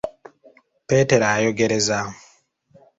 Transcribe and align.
Peetero 0.87 1.25
ayogereza. 1.35 1.97